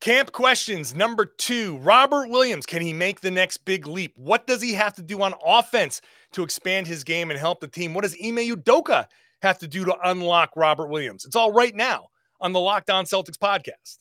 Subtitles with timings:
[0.00, 4.12] Camp questions number two Robert Williams, can he make the next big leap?
[4.16, 6.00] What does he have to do on offense
[6.32, 7.94] to expand his game and help the team?
[7.94, 9.06] What does Ime Udoka
[9.42, 11.24] have to do to unlock Robert Williams?
[11.24, 13.98] It's all right now on the Locked On Celtics podcast.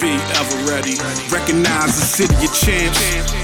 [0.00, 0.96] Be ever ready.
[1.32, 3.43] Recognize the city of champs.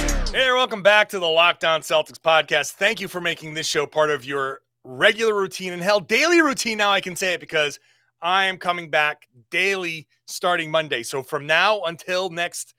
[0.33, 2.71] Hey, welcome back to the Locked On Celtics podcast.
[2.71, 6.77] Thank you for making this show part of your regular routine and hell, daily routine.
[6.77, 7.81] Now I can say it because
[8.21, 11.03] I am coming back daily starting Monday.
[11.03, 12.75] So from now until next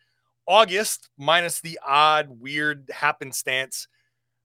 [0.46, 3.86] August, minus the odd, weird happenstance,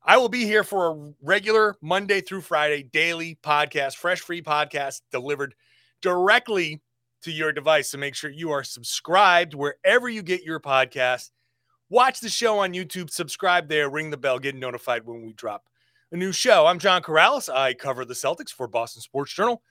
[0.04, 5.00] I will be here for a regular Monday through Friday daily podcast, fresh free podcast
[5.14, 5.56] delivered
[6.02, 6.82] directly
[7.22, 7.88] to your device.
[7.88, 11.30] So make sure you are subscribed wherever you get your podcast
[11.90, 15.68] Watch the show on YouTube, subscribe there, ring the bell, get notified when we drop
[16.12, 16.66] a new show.
[16.66, 17.48] I'm John Karalis.
[17.48, 19.62] I cover the Celtics for Boston Sports Journal.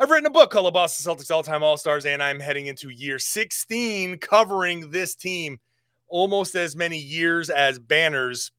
[0.00, 2.66] I've written a book called The Boston Celtics All Time All Stars, and I'm heading
[2.66, 5.60] into year 16 covering this team,
[6.08, 8.50] almost as many years as banners.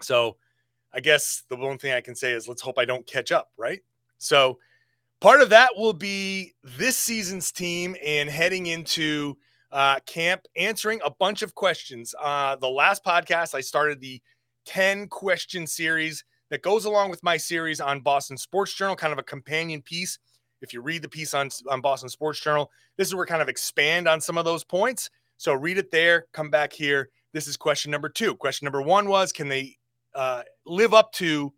[0.00, 0.36] So
[0.94, 3.50] I guess the one thing I can say is let's hope I don't catch up,
[3.56, 3.80] right?
[4.18, 4.60] So
[5.20, 9.36] part of that will be this season's team and heading into
[9.72, 12.14] uh, camp answering a bunch of questions.
[12.20, 14.20] Uh, the last podcast, I started the
[14.66, 19.18] 10 question series that goes along with my series on Boston Sports Journal, kind of
[19.18, 20.18] a companion piece.
[20.62, 23.48] If you read the piece on, on Boston Sports Journal, this is where kind of
[23.48, 25.08] expand on some of those points.
[25.38, 27.08] So read it there, come back here.
[27.32, 28.34] This is question number two.
[28.34, 29.78] Question number one was Can they
[30.14, 31.52] uh, live up to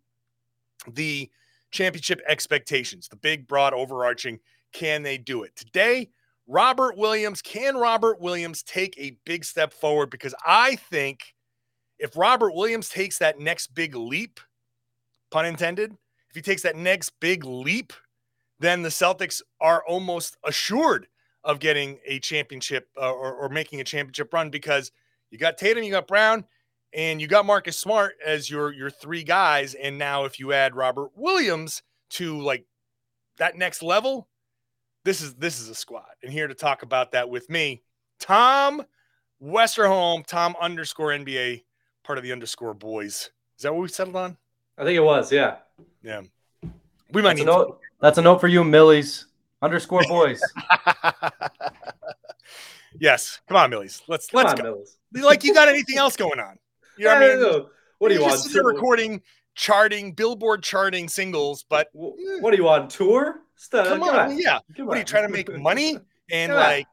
[0.87, 1.31] the
[1.71, 4.39] championship expectations, the big, broad, overarching?
[4.73, 5.57] Can they do it?
[5.57, 6.11] Today,
[6.47, 10.11] Robert Williams, can Robert Williams take a big step forward?
[10.11, 11.35] Because I think
[11.99, 14.41] if Robert Williams takes that next big leap,
[15.31, 15.93] pun intended,
[16.29, 17.93] if he takes that next big leap,
[18.59, 21.07] then the Celtics are almost assured
[21.45, 24.93] of getting a championship uh, or, or making a championship run because
[25.31, 26.45] you got Tatum, you got Brown,
[26.93, 29.75] and you got Marcus Smart as your your three guys.
[29.75, 32.65] And now if you add Robert Williams to like
[33.39, 34.29] that next level,
[35.05, 36.05] this is this is a squad.
[36.23, 37.83] And here to talk about that with me,
[38.19, 38.83] Tom
[39.43, 41.65] Westerholm, Tom underscore NBA,
[42.05, 43.31] part of the underscore boys.
[43.57, 44.37] Is that what we settled on?
[44.79, 45.57] I think it was, yeah.
[46.03, 46.23] Yeah.
[47.13, 49.25] We might that's need a note, That's a note for you, Millyz.
[49.61, 50.41] Underscore boys.
[52.99, 53.41] yes.
[53.49, 54.03] Come on, Millyz.
[54.09, 54.85] Let's Come let's on, go.
[55.15, 55.23] Millyz.
[55.23, 56.59] Like you got anything else going on?
[56.97, 57.65] You know what I mean?
[57.99, 58.33] What do you You're want?
[58.35, 59.23] just sitting there Tour- recording,
[59.55, 62.91] charting, billboard charting singles, but Wh- What do you want?
[62.91, 63.41] Tour?
[63.63, 63.87] Stop.
[63.87, 64.59] come on, yeah.
[64.77, 65.97] Come What are you trying to make money
[66.33, 66.65] and Come on.
[66.65, 66.87] like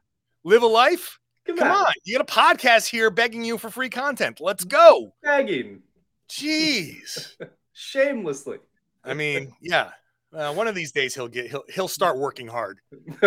[0.43, 1.17] live a life?
[1.47, 1.87] Come, Come on.
[1.87, 1.93] on.
[2.05, 4.39] You got a podcast here begging you for free content.
[4.39, 5.15] Let's go.
[5.23, 5.81] Begging
[6.29, 7.33] Jeez.
[7.73, 8.59] shamelessly.
[9.03, 9.89] I mean, yeah.
[10.31, 12.77] Uh, one of these days he'll get he'll he'll start working hard.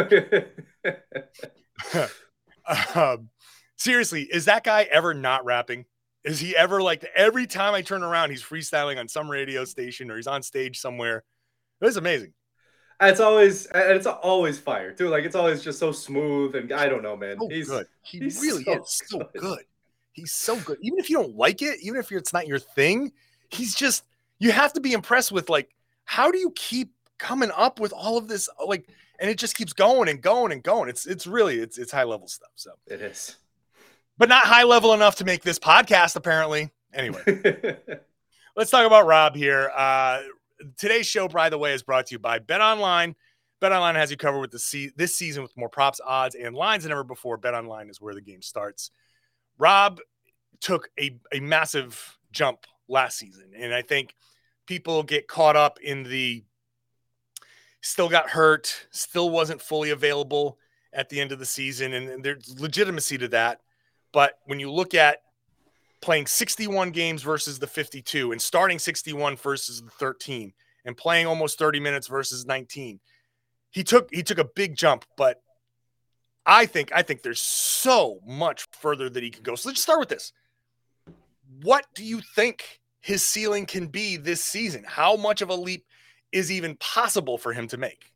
[2.94, 3.28] um,
[3.76, 5.84] seriously, is that guy ever not rapping?
[6.22, 10.12] Is he ever like every time I turn around, he's freestyling on some radio station
[10.12, 11.24] or he's on stage somewhere?
[11.80, 12.34] It's amazing.
[13.08, 15.08] It's always and it's always fire too.
[15.08, 17.38] Like it's always just so smooth and I don't know, man.
[17.40, 17.86] So he's good.
[18.02, 19.40] He he's really so is so good.
[19.40, 19.64] good.
[20.12, 20.78] He's so good.
[20.82, 23.12] Even if you don't like it, even if it's not your thing,
[23.50, 24.04] he's just
[24.38, 25.70] you have to be impressed with like
[26.04, 28.88] how do you keep coming up with all of this like
[29.22, 30.88] and it just keeps going and going and going.
[30.88, 32.50] It's it's really it's it's high level stuff.
[32.56, 33.36] So, it is.
[34.18, 36.70] but not high level enough to make this podcast apparently.
[36.92, 37.22] Anyway,
[38.56, 39.70] let's talk about Rob here.
[39.74, 40.22] Uh,
[40.76, 43.14] today's show, by the way, is brought to you by Bet Online.
[43.60, 46.54] Bet Online has you covered with the se- this season with more props, odds, and
[46.54, 47.36] lines than ever before.
[47.36, 48.90] Bet Online is where the game starts.
[49.58, 50.00] Rob
[50.60, 54.14] took a, a massive jump last season, and I think
[54.66, 56.44] people get caught up in the
[57.80, 60.58] still got hurt, still wasn't fully available
[60.92, 63.60] at the end of the season, and, and there's legitimacy to that.
[64.12, 65.18] But when you look at
[66.02, 70.52] playing 61 games versus the 52 and starting 61 versus the 13
[70.84, 73.00] and playing almost 30 minutes versus 19
[73.70, 75.40] he took he took a big jump but
[76.44, 77.40] i think i think there's
[77.82, 79.56] so much further that he can go.
[79.56, 80.32] So let's start with this.
[81.62, 84.84] What do you think his ceiling can be this season?
[84.86, 85.84] How much of a leap
[86.30, 88.12] is even possible for him to make?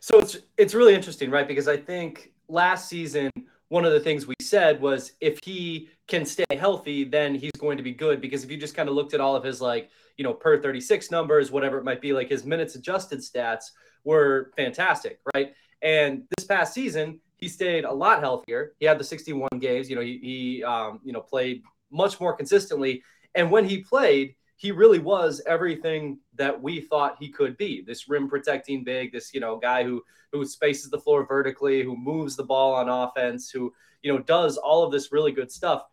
[0.00, 1.46] So it's it's really interesting, right?
[1.46, 3.30] Because I think last season,
[3.70, 7.76] one of the things we said was if he can stay healthy, then he's going
[7.76, 8.20] to be good.
[8.20, 10.60] Because if you just kind of looked at all of his like, you know, per
[10.60, 13.66] 36 numbers, whatever it might be, like his minutes adjusted stats
[14.02, 15.54] were fantastic, right?
[15.82, 18.72] And this past season, he stayed a lot healthier.
[18.80, 19.88] He had the 61 games.
[19.88, 21.62] You know, he, he um, you know, played
[21.92, 23.04] much more consistently.
[23.36, 27.80] And when he played, he really was everything that we thought he could be.
[27.80, 31.96] This rim protecting big, this you know guy who who spaces the floor vertically, who
[31.96, 33.72] moves the ball on offense, who
[34.02, 35.84] you know does all of this really good stuff.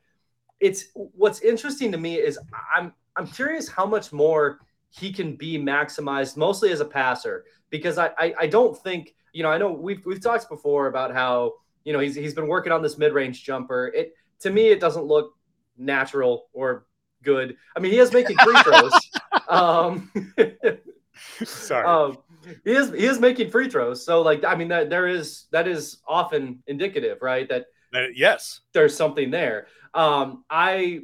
[0.60, 2.38] It's what's interesting to me is
[2.76, 4.60] I'm I'm curious how much more
[4.90, 9.44] he can be maximized, mostly as a passer, because I I, I don't think you
[9.44, 11.54] know I know we've we've talked before about how
[11.86, 13.94] you know he's he's been working on this mid range jumper.
[13.96, 15.36] It to me it doesn't look
[15.78, 16.87] natural or
[17.28, 17.58] good.
[17.76, 18.94] I mean, he is making free throws.
[19.50, 20.10] um,
[21.44, 21.86] Sorry.
[21.86, 22.18] Um,
[22.64, 24.06] he is he is making free throws.
[24.06, 27.48] So like I mean that there is that is often indicative, right?
[27.50, 29.68] That uh, yes, there's something there.
[29.94, 31.02] Um, I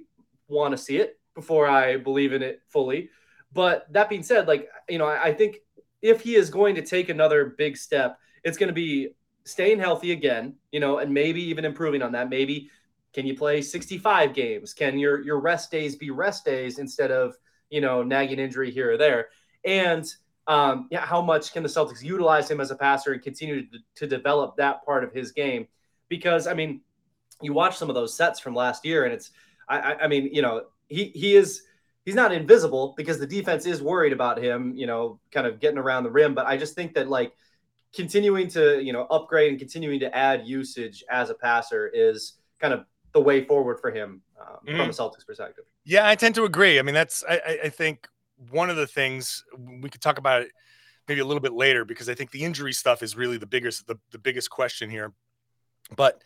[0.48, 3.10] want to see it before I believe in it fully.
[3.52, 5.58] But that being said, like you know, I, I think
[6.02, 9.10] if he is going to take another big step, it's going to be
[9.44, 12.30] staying healthy again, you know, and maybe even improving on that.
[12.30, 12.70] Maybe
[13.14, 14.74] can you play 65 games?
[14.74, 17.36] Can your your rest days be rest days instead of
[17.70, 19.30] you know nagging injury here or there?
[19.66, 20.06] And
[20.48, 23.78] um, yeah, how much can the Celtics utilize him as a passer and continue to,
[23.96, 25.68] to develop that part of his game?
[26.10, 26.82] Because I mean,
[27.42, 29.32] you watch some of those sets from last year, and it's
[29.70, 31.64] I, I mean, you know, he he is
[32.06, 35.78] he's not invisible because the defense is worried about him, you know, kind of getting
[35.78, 36.34] around the rim.
[36.34, 37.34] But I just think that like
[37.94, 42.74] continuing to you know upgrade and continuing to add usage as a passer is kind
[42.74, 44.78] of the way forward for him um, mm-hmm.
[44.78, 45.66] from a Celtics perspective.
[45.86, 46.80] Yeah, I tend to agree.
[46.80, 48.08] I mean, that's I, I think
[48.50, 50.52] one of the things we could talk about it
[51.08, 53.88] maybe a little bit later because I think the injury stuff is really the biggest
[53.88, 55.14] the, the biggest question here.
[55.96, 56.24] But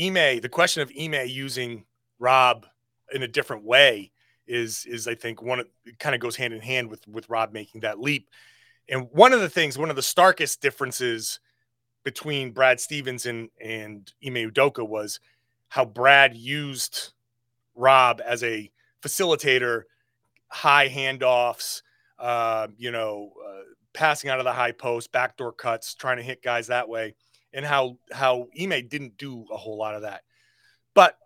[0.00, 1.84] Ime, the question of Ime using
[2.18, 2.66] Rob
[3.12, 4.12] in a different way
[4.46, 7.28] is is I think one of it kind of goes hand in hand with with
[7.28, 8.28] Rob making that leap.
[8.88, 11.40] And one of the things, one of the starkest differences
[12.04, 15.20] between Brad Stevens and and Ime Udoka was
[15.68, 17.12] how Brad used
[17.74, 18.70] Rob as a
[19.02, 19.82] facilitator,
[20.48, 21.82] high handoffs,
[22.18, 23.62] uh, you know, uh,
[23.92, 27.14] passing out of the high post, backdoor cuts, trying to hit guys that way,
[27.52, 30.22] and how how Ime didn't do a whole lot of that.
[30.94, 31.16] But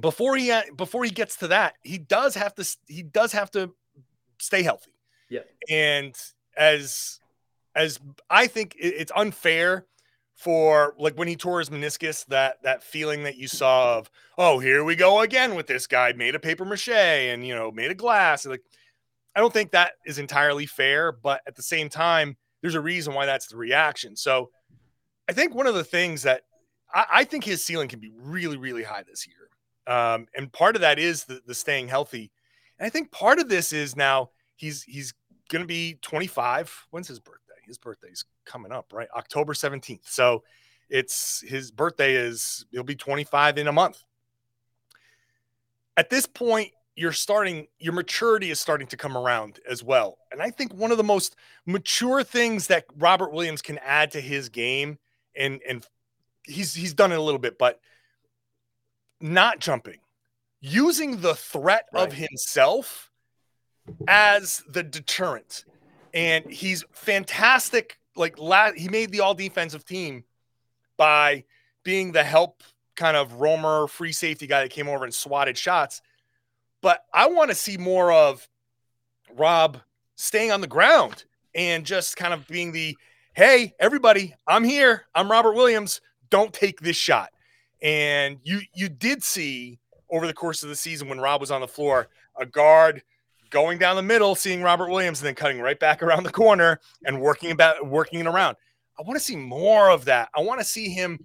[0.00, 3.74] before he before he gets to that, he does have to he does have to
[4.40, 4.92] stay healthy.
[5.28, 6.14] Yeah, and
[6.56, 7.20] as
[7.74, 7.98] as
[8.30, 9.86] I think it's unfair
[10.34, 14.58] for like when he tore his meniscus, that that feeling that you saw of, oh,
[14.58, 17.90] here we go again with this guy made a paper mache and you know made
[17.90, 18.44] a glass.
[18.44, 18.62] Like,
[19.34, 23.14] I don't think that is entirely fair, but at the same time, there's a reason
[23.14, 24.16] why that's the reaction.
[24.16, 24.50] So,
[25.28, 26.42] I think one of the things that
[26.92, 30.74] I, I think his ceiling can be really, really high this year, um, and part
[30.74, 32.32] of that is the, the staying healthy.
[32.78, 35.14] And I think part of this is now he's he's
[35.48, 36.86] going to be 25.
[36.90, 37.43] When's his birthday?
[37.66, 39.08] His birthday's coming up, right?
[39.16, 40.00] October 17th.
[40.04, 40.42] So
[40.88, 44.02] it's his birthday is he'll be 25 in a month.
[45.96, 50.18] At this point, you're starting your maturity is starting to come around as well.
[50.30, 54.20] And I think one of the most mature things that Robert Williams can add to
[54.20, 54.98] his game
[55.34, 55.86] and and
[56.44, 57.80] he's he's done it a little bit, but
[59.20, 59.98] not jumping,
[60.60, 62.06] using the threat right.
[62.06, 63.10] of himself
[64.06, 65.64] as the deterrent.
[66.14, 70.24] And he's fantastic like la- he made the all defensive team
[70.96, 71.44] by
[71.82, 72.62] being the help
[72.96, 76.00] kind of roamer free safety guy that came over and swatted shots.
[76.80, 78.48] But I want to see more of
[79.34, 79.78] Rob
[80.14, 82.96] staying on the ground and just kind of being the
[83.34, 85.06] hey, everybody, I'm here.
[85.14, 86.00] I'm Robert Williams.
[86.30, 87.30] Don't take this shot.
[87.82, 89.80] And you you did see
[90.10, 93.02] over the course of the season when Rob was on the floor, a guard
[93.54, 96.80] going down the middle, seeing Robert Williams, and then cutting right back around the corner
[97.06, 98.56] and working about working it around.
[98.98, 100.28] I want to see more of that.
[100.36, 101.20] I want to see him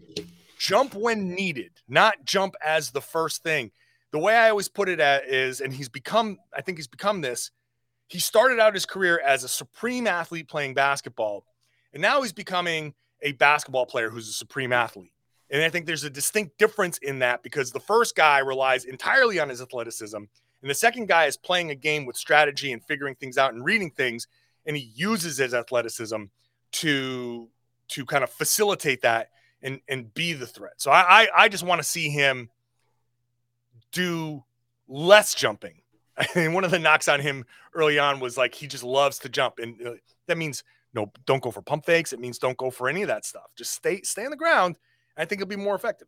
[0.60, 3.72] jump when needed, not jump as the first thing.
[4.12, 7.22] The way I always put it at is, and he's become, I think he's become
[7.22, 7.50] this.
[8.08, 11.46] He started out his career as a supreme athlete playing basketball,
[11.94, 12.94] and now he's becoming
[13.24, 15.12] a basketball player who's a supreme athlete.
[15.50, 19.40] And I think there's a distinct difference in that because the first guy relies entirely
[19.40, 20.26] on his athleticism
[20.62, 23.64] and the second guy is playing a game with strategy and figuring things out and
[23.64, 24.28] reading things,
[24.66, 26.24] and he uses his athleticism
[26.72, 27.50] to
[27.90, 29.30] to kind of facilitate that
[29.62, 30.74] and and be the threat.
[30.78, 32.50] So I I, I just want to see him
[33.92, 34.44] do
[34.88, 35.82] less jumping.
[36.18, 39.20] I mean, one of the knocks on him early on was like he just loves
[39.20, 39.92] to jump, and uh,
[40.28, 40.64] that means
[40.94, 42.14] no, don't go for pump fakes.
[42.14, 43.52] It means don't go for any of that stuff.
[43.56, 44.78] Just stay stay on the ground
[45.20, 46.08] I think it'll be more effective.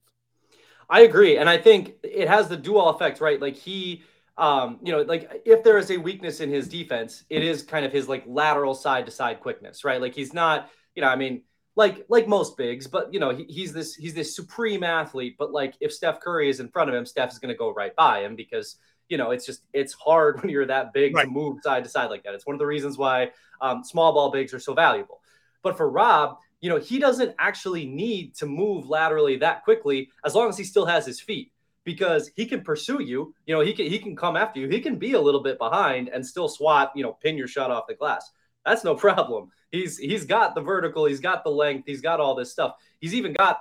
[0.90, 3.40] I agree, and I think it has the dual effect, right?
[3.40, 4.04] Like he,
[4.38, 7.86] um, you know, like if there is a weakness in his defense, it is kind
[7.86, 10.02] of his like lateral side to side quickness, right?
[10.02, 11.44] Like he's not, you know, I mean,
[11.76, 15.36] like like most bigs, but you know, he, he's this he's this supreme athlete.
[15.38, 17.74] But like if Steph Curry is in front of him, Steph is going to go
[17.74, 18.78] right by him because
[19.10, 21.26] you know it's just it's hard when you're that big right.
[21.26, 22.34] to move side to side like that.
[22.34, 25.22] It's one of the reasons why um, small ball bigs are so valuable.
[25.64, 30.34] But for Rob, you know, he doesn't actually need to move laterally that quickly as
[30.34, 31.52] long as he still has his feet
[31.84, 33.34] because he can pursue you.
[33.46, 34.68] You know, he can he can come after you.
[34.68, 37.72] He can be a little bit behind and still swat, you know, pin your shot
[37.72, 38.32] off the glass.
[38.66, 39.50] That's no problem.
[39.72, 42.76] He's he's got the vertical, he's got the length, he's got all this stuff.
[43.00, 43.60] He's even got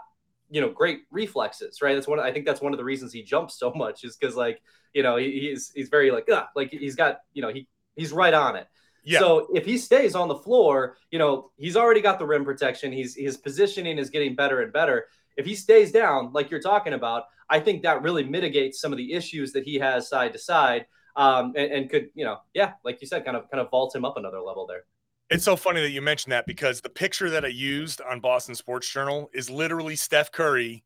[0.51, 1.95] you know great reflexes, right?
[1.95, 2.19] That's one.
[2.19, 4.61] I think that's one of the reasons he jumps so much is because like
[4.93, 8.13] you know he, he's he's very like Ugh, like he's got you know he he's
[8.13, 8.67] right on it.
[9.05, 9.21] Yeah.
[9.21, 12.93] So if he stays on the floor, you know, he's already got the rim protection.
[12.93, 15.07] He's his positioning is getting better and better.
[15.37, 18.99] If he stays down, like you're talking about, I think that really mitigates some of
[18.99, 20.87] the issues that he has side to side.
[21.17, 23.95] Um, and, and could, you know, yeah, like you said, kind of kind of vault
[23.95, 24.85] him up another level there.
[25.29, 28.55] It's so funny that you mentioned that because the picture that I used on Boston
[28.55, 30.85] Sports Journal is literally Steph Curry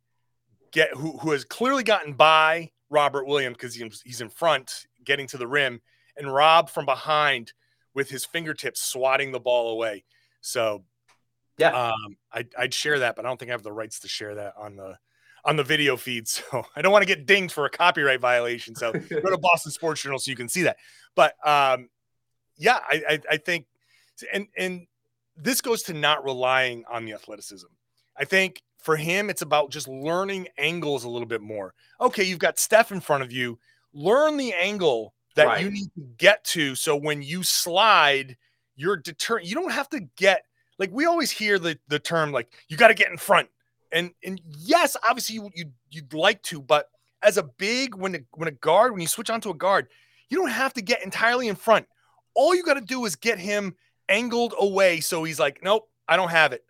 [0.72, 5.26] get who, who has clearly gotten by Robert Williams because he's, he's in front getting
[5.28, 5.80] to the rim
[6.16, 7.52] and Rob from behind
[7.94, 10.04] with his fingertips swatting the ball away.
[10.40, 10.84] So,
[11.58, 14.08] yeah, um, I'd, I'd share that, but I don't think I have the rights to
[14.08, 14.98] share that on the
[15.44, 16.26] on the video feed.
[16.28, 18.74] So I don't want to get dinged for a copyright violation.
[18.74, 20.78] So go to Boston Sports Journal so you can see that.
[21.14, 21.88] But um,
[22.56, 23.66] yeah, I, I, I think,
[24.32, 24.86] and and
[25.36, 27.66] this goes to not relying on the athleticism.
[28.16, 31.74] I think for him, it's about just learning angles a little bit more.
[32.00, 33.58] Okay, you've got Steph in front of you.
[33.92, 35.64] Learn the angle that right.
[35.64, 36.74] you need to get to.
[36.74, 38.36] So when you slide,
[38.76, 39.44] you're deterred.
[39.44, 40.44] You don't have to get
[40.78, 43.48] like we always hear the the term like you got to get in front.
[43.92, 46.88] And and yes, obviously you, you you'd like to, but
[47.22, 49.88] as a big when when a guard when you switch onto a guard,
[50.28, 51.86] you don't have to get entirely in front.
[52.34, 53.74] All you got to do is get him
[54.08, 56.64] angled away so he's like, nope, I don't have it.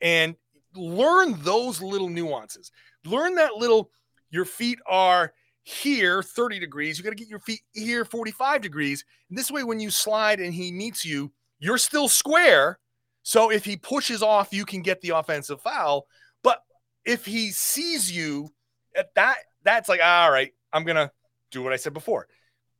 [0.00, 0.36] And
[0.74, 2.72] learn those little nuances.
[3.04, 3.90] Learn that little
[4.30, 5.32] your feet are
[5.62, 6.98] here 30 degrees.
[6.98, 9.04] You got to get your feet here 45 degrees.
[9.28, 12.78] And this way, when you slide and he meets you, you're still square.
[13.24, 16.06] So if he pushes off, you can get the offensive foul.
[16.42, 16.62] But
[17.04, 18.50] if he sees you
[18.94, 21.10] at that, that's like, all right, I'm going to
[21.50, 22.28] do what I said before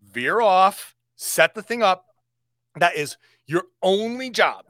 [0.02, 2.06] veer off, set the thing up.
[2.76, 4.66] That is your only job.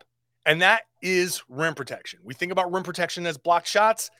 [0.47, 2.21] And that is rim protection.
[2.23, 4.11] We think about rim protection as block shots.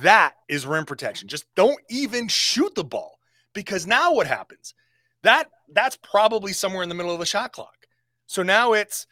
[0.00, 1.28] That is rim protection.
[1.28, 3.18] Just don't even shoot the ball
[3.52, 4.74] because now what happens?
[5.22, 7.86] That that's probably somewhere in the middle of the shot clock.
[8.26, 9.06] So now it's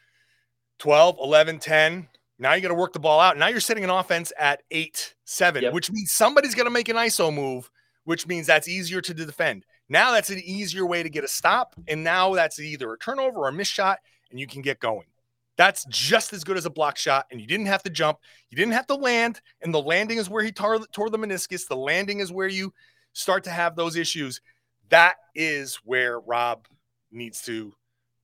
[0.79, 2.07] 12, 11, 10.
[2.39, 3.37] Now you got to work the ball out.
[3.37, 5.73] Now you're sitting an offense at 8, 7, yep.
[5.73, 7.69] which means somebody's going to make an ISO move,
[8.03, 9.65] which means that's easier to defend.
[9.89, 11.75] Now that's an easier way to get a stop.
[11.87, 13.99] And now that's either a turnover or a missed shot,
[14.31, 15.05] and you can get going.
[15.55, 17.27] That's just as good as a block shot.
[17.31, 18.17] And you didn't have to jump.
[18.49, 19.39] You didn't have to land.
[19.61, 21.67] And the landing is where he tore, tore the meniscus.
[21.67, 22.73] The landing is where you
[23.13, 24.41] start to have those issues,
[24.89, 26.67] that is where Rob
[27.11, 27.73] needs to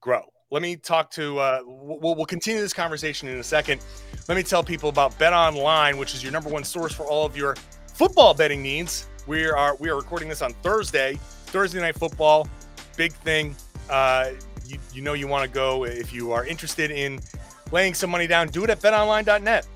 [0.01, 0.24] grow.
[0.51, 3.82] Let me talk to, uh, we'll, we'll continue this conversation in a second.
[4.27, 7.24] Let me tell people about Bet Online, which is your number one source for all
[7.24, 7.56] of your
[7.94, 9.08] football betting needs.
[9.27, 12.48] We are we are recording this on Thursday, Thursday night football,
[12.98, 13.56] big thing.
[13.91, 14.32] Uh,
[14.65, 17.20] you, you know you want to go if you are interested in
[17.72, 18.48] laying some money down.
[18.48, 19.68] Do it at BetOnline.net.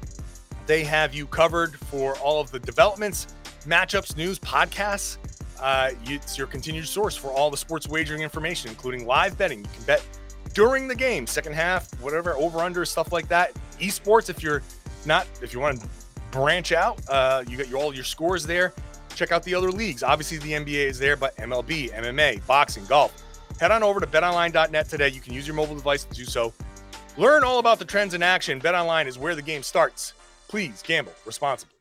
[0.65, 3.27] They have you covered for all of the developments
[3.67, 5.17] matchups, news, podcasts.
[5.61, 9.59] Uh, it's your continued source for all the sports wagering information, including live betting.
[9.59, 10.05] You can bet
[10.53, 13.53] during the game, second half, whatever, over under stuff like that.
[13.79, 14.61] Esports, if you're
[15.05, 15.87] not, if you want to
[16.31, 18.73] branch out, uh, you got your, all your scores there.
[19.15, 20.03] Check out the other leagues.
[20.03, 23.23] Obviously, the NBA is there, but MLB, MMA, boxing, golf.
[23.59, 25.09] Head on over to betonline.net today.
[25.09, 26.53] You can use your mobile device to do so.
[27.17, 28.59] Learn all about the trends in action.
[28.59, 30.13] BetOnline is where the game starts.
[30.47, 31.72] Please gamble responsibly.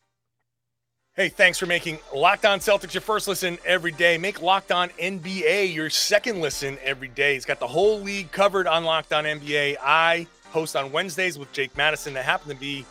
[1.14, 4.16] Hey, thanks for making Locked On Celtics your first listen every day.
[4.16, 7.36] Make Locked On NBA your second listen every day.
[7.36, 9.76] It's got the whole league covered on Locked On NBA.
[9.82, 12.14] I host on Wednesdays with Jake Madison.
[12.14, 12.86] That happened to be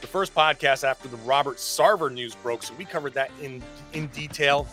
[0.00, 4.06] the first podcast after the Robert Sarver news broke, so we covered that in in
[4.06, 4.66] detail.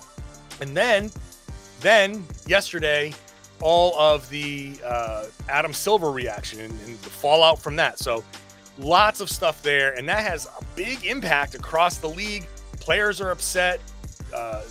[0.62, 1.12] And then,
[1.82, 3.14] then yesterday,
[3.60, 8.00] all of the uh, Adam Silver reaction and, and the fallout from that.
[8.00, 8.24] So,
[8.78, 12.48] lots of stuff there, and that has a big impact across the league
[12.84, 13.80] players are upset,
[14.34, 14.64] uh,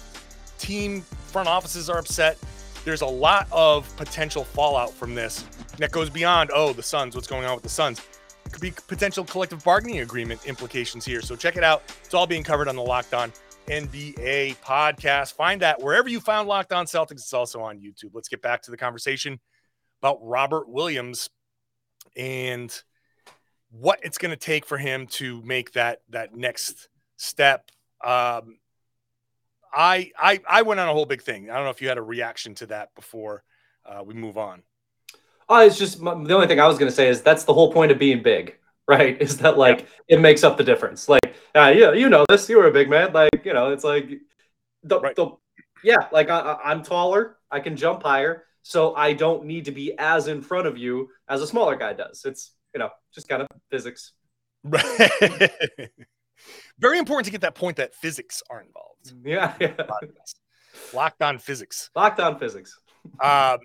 [0.59, 2.39] team front offices are upset.
[2.85, 5.45] There's a lot of potential fallout from this
[5.79, 8.03] that goes beyond, oh, the Suns, what's going on with the Suns?
[8.51, 11.23] could be potential collective bargaining agreement implications here.
[11.23, 11.83] So check it out.
[12.05, 13.33] It's all being covered on the Locked On
[13.67, 15.35] NBA podcast.
[15.35, 17.13] Find that wherever you found Locked On Celtics.
[17.13, 18.11] It's also on YouTube.
[18.13, 19.41] Let's get back to the conversation
[20.03, 21.31] about Robert Williams
[22.17, 22.73] and
[23.71, 27.71] what it's going to take for him to make that that next step.
[28.03, 28.59] Um,
[29.73, 31.51] I I I went on a whole big thing.
[31.51, 33.43] I don't know if you had a reaction to that before
[33.87, 34.63] uh, we move on.
[35.49, 37.73] Oh, it's just the only thing I was going to say is that's the whole
[37.73, 38.57] point of being big,
[38.89, 39.21] right?
[39.21, 40.17] Is that like yeah.
[40.17, 41.09] it makes up the difference?
[41.09, 42.49] Like, uh, yeah, you know this.
[42.49, 43.13] You were a big man.
[43.13, 44.11] Like, you know, it's like
[44.83, 45.17] the, right.
[45.17, 45.31] the
[45.83, 47.39] yeah, like I, I'm taller.
[47.51, 51.09] I can jump higher, so I don't need to be as in front of you
[51.29, 52.23] as a smaller guy does.
[52.25, 54.13] It's you know just kind of physics.
[54.65, 55.51] Right.
[56.79, 59.13] Very important to get that point that physics are involved.
[59.25, 59.75] Yeah, yeah.
[60.93, 61.91] Locked on physics.
[61.95, 62.79] Locked on physics.
[63.21, 63.59] um,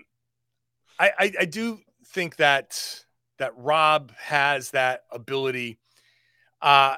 [1.00, 3.04] I, I, I do think that
[3.38, 5.78] that Rob has that ability.
[6.60, 6.96] Uh,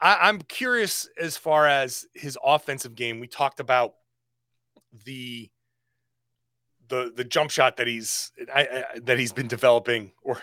[0.00, 3.20] I, am curious as far as his offensive game.
[3.20, 3.94] We talked about
[5.04, 5.50] the
[6.88, 10.40] the the jump shot that he's I, I, that he's been developing or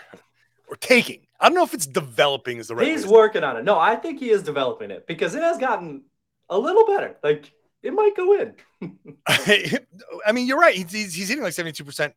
[0.68, 1.26] or taking.
[1.40, 2.86] I don't know if it's developing is the right.
[2.86, 3.64] He's working on it.
[3.64, 6.02] No, I think he is developing it because it has gotten
[6.48, 7.16] a little better.
[7.22, 8.54] Like it might go in.
[9.28, 10.74] I mean, you're right.
[10.74, 12.14] He's, he's hitting like 72 percent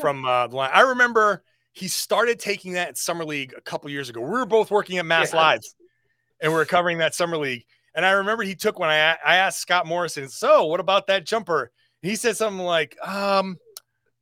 [0.00, 0.70] from uh, the line.
[0.72, 4.20] I remember he started taking that at summer league a couple years ago.
[4.20, 5.40] We were both working at Mass yeah.
[5.40, 5.60] Live,
[6.40, 7.64] and we are covering that summer league.
[7.94, 11.24] And I remember he took when I I asked Scott Morrison, "So, what about that
[11.24, 11.70] jumper?"
[12.02, 13.56] He said something like, "Um,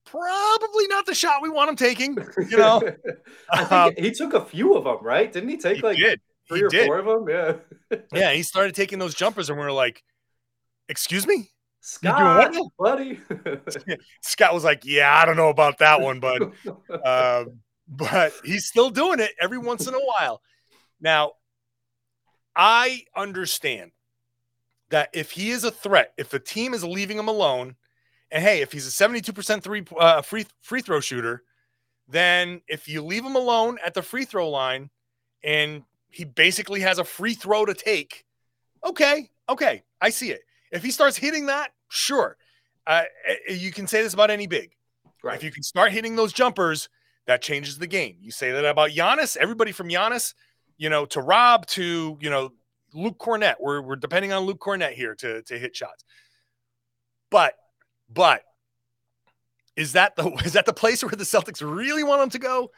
[0.06, 2.16] probably not the shot we want him taking."
[2.48, 2.82] You know,
[3.50, 5.30] I think um, he took a few of them, right?
[5.30, 6.20] Didn't he take he like did.
[6.48, 6.86] three he or did.
[6.86, 7.28] four of them?
[7.28, 8.32] Yeah, yeah.
[8.32, 10.02] He started taking those jumpers, and we were like,
[10.88, 13.20] "Excuse me." Scott, buddy.
[14.22, 16.42] Scott was like, "Yeah, I don't know about that one, but
[17.04, 17.44] uh,
[17.86, 20.40] but he's still doing it every once in a while."
[21.00, 21.32] Now,
[22.56, 23.92] I understand
[24.90, 27.76] that if he is a threat, if the team is leaving him alone,
[28.30, 31.42] and hey, if he's a seventy-two percent three uh, free free throw shooter,
[32.08, 34.90] then if you leave him alone at the free throw line,
[35.42, 38.24] and he basically has a free throw to take,
[38.84, 40.42] okay, okay, I see it.
[40.72, 42.36] If he starts hitting that, Sure.
[42.86, 43.02] Uh,
[43.48, 44.72] you can say this about any big.
[45.22, 45.36] Right.
[45.36, 46.88] If you can start hitting those jumpers,
[47.26, 48.16] that changes the game.
[48.20, 50.34] You say that about Giannis, everybody from Giannis,
[50.78, 52.52] you know, to Rob to, you know,
[52.94, 53.54] Luke Kornet.
[53.60, 56.04] We're, we're depending on Luke Kornet here to, to hit shots.
[57.30, 57.54] But,
[58.08, 58.42] but
[59.76, 62.70] is that the is that the place where the Celtics really want him to go?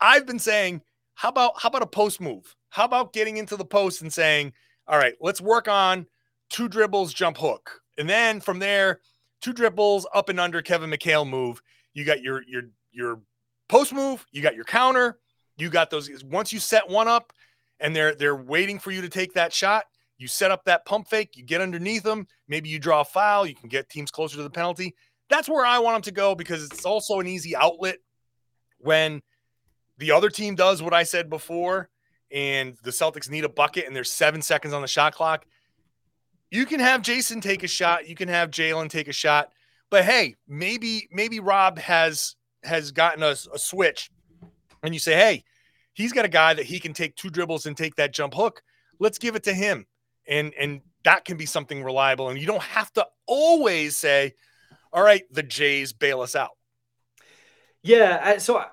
[0.00, 0.82] I've been saying,
[1.14, 2.54] how about how about a post move?
[2.70, 4.52] How about getting into the post and saying,
[4.86, 6.06] all right, let's work on
[6.50, 9.00] two dribbles, jump hook, and then from there,
[9.40, 11.62] two dribbles up and under Kevin McHale move.
[11.92, 13.20] You got your your your
[13.68, 15.18] post move, you got your counter,
[15.56, 17.32] you got those once you set one up
[17.80, 19.84] and they're they're waiting for you to take that shot,
[20.18, 23.46] you set up that pump fake, you get underneath them, maybe you draw a foul,
[23.46, 24.94] you can get teams closer to the penalty.
[25.28, 27.96] That's where I want them to go because it's also an easy outlet
[28.78, 29.22] when
[29.98, 31.88] the other team does what I said before
[32.30, 35.46] and the Celtics need a bucket and there's 7 seconds on the shot clock
[36.54, 39.52] you can have Jayson take a shot, you can have Jalen take a shot,
[39.90, 44.08] but hey, maybe maybe Rob has has gotten a, a switch,
[44.84, 45.42] and you say, hey,
[45.94, 48.62] he's got a guy that he can take two dribbles and take that jump hook.
[49.00, 49.84] Let's give it to him,
[50.26, 54.34] and and that can be something reliable, and you don't have to always say,
[54.92, 56.52] all right, the Jays bail us out.
[57.82, 58.64] Yeah, so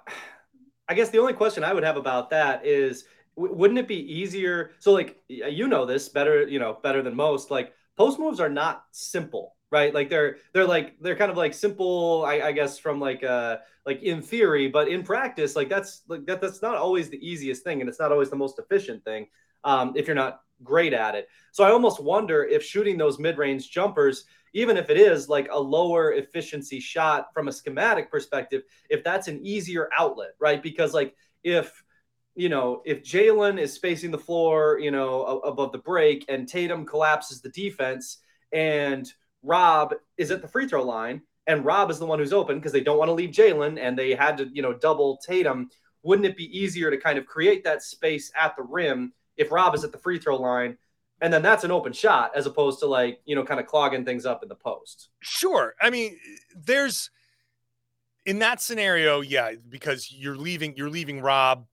[0.87, 4.71] I guess the only question I would have about that is wouldn't it be easier?
[4.79, 7.51] So like you know this better, you know better than most.
[7.51, 9.93] Like post moves are not simple, right?
[9.93, 13.57] Like they're they're like they're kind of like simple, I, I guess, from like uh
[13.85, 17.63] like in theory, but in practice, like that's like that that's not always the easiest
[17.63, 19.27] thing, and it's not always the most efficient thing
[19.63, 21.27] um, if you're not great at it.
[21.51, 25.47] So I almost wonder if shooting those mid range jumpers even if it is like
[25.51, 30.61] a lower efficiency shot from a schematic perspective, if that's an easier outlet, right?
[30.61, 31.83] Because like if
[32.33, 36.85] you know, if Jalen is spacing the floor, you know, above the break and Tatum
[36.85, 38.19] collapses the defense
[38.53, 39.11] and
[39.43, 42.71] Rob is at the free throw line and Rob is the one who's open because
[42.71, 45.69] they don't want to leave Jalen and they had to, you know, double Tatum,
[46.03, 49.75] wouldn't it be easier to kind of create that space at the rim if Rob
[49.75, 50.77] is at the free throw line?
[51.23, 54.05] And then that's an open shot as opposed to like, you know, kind of clogging
[54.05, 55.09] things up in the post.
[55.19, 55.75] Sure.
[55.79, 56.17] I mean,
[56.55, 57.11] there's
[58.25, 61.67] in that scenario, yeah, because you're leaving you're leaving Rob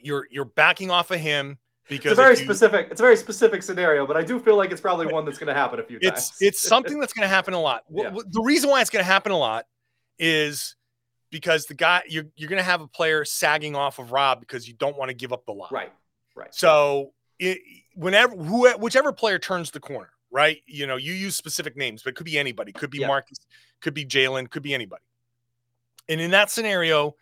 [0.00, 3.16] you're you're backing off of him because it's a very you, specific it's a very
[3.16, 5.82] specific scenario but i do feel like it's probably one that's going to happen a
[5.84, 8.10] few it's, times it's something that's going to happen a lot yeah.
[8.10, 9.64] the reason why it's going to happen a lot
[10.18, 10.74] is
[11.30, 14.66] because the guy you're you're going to have a player sagging off of Rob because
[14.66, 15.68] you don't want to give up the line.
[15.70, 15.92] Right.
[16.36, 16.54] Right.
[16.54, 17.58] So it,
[17.94, 20.58] whenever who whichever player turns the corner, right?
[20.66, 22.72] You know, you use specific names, but it could be anybody.
[22.72, 23.08] Could be Yeah.
[23.08, 23.38] Marcus,
[23.80, 25.02] could be Jalen, could be anybody.
[26.08, 27.16] And in that scenario,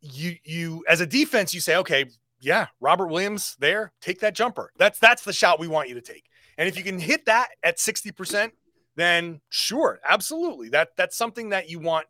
[0.00, 2.06] you you as a defense, you say, okay,
[2.40, 4.72] yeah, Robert Williams there, take that jumper.
[4.76, 6.24] That's that's the shot we want you to take.
[6.58, 8.50] And if you can hit that at 60%,
[8.96, 10.68] then sure, absolutely.
[10.70, 12.06] That that's something that you want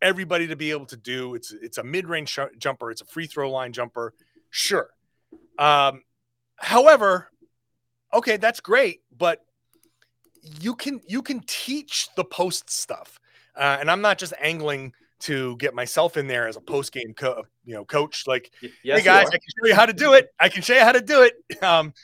[0.00, 1.34] everybody to be able to do.
[1.34, 4.14] It's it's a mid-range sh- jumper, it's a free throw line jumper.
[4.50, 4.90] Sure.
[5.58, 6.02] Um
[6.56, 7.28] however,
[8.12, 9.40] okay, that's great, but
[10.42, 13.18] you can you can teach the post stuff.
[13.56, 17.14] Uh, and I'm not just angling to get myself in there as a post game
[17.14, 18.50] co- you know coach like
[18.82, 20.28] Yes, hey guys, I can show you how to do it.
[20.38, 21.34] I can show you how to do it.
[21.62, 21.94] Um,